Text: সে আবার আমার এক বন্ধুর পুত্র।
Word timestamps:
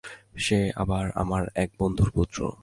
সে 0.37 0.71
আবার 0.75 1.11
আমার 1.15 1.43
এক 1.55 1.69
বন্ধুর 1.79 2.09
পুত্র। 2.11 2.51